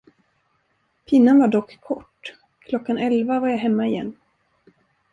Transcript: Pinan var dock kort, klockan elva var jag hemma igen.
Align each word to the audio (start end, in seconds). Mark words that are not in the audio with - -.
Pinan 1.05 1.39
var 1.39 1.47
dock 1.47 1.79
kort, 1.81 2.35
klockan 2.59 2.97
elva 2.97 3.39
var 3.39 3.47
jag 3.49 3.57
hemma 3.57 3.85
igen. 3.87 4.15